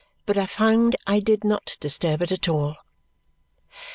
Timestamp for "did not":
1.19-1.77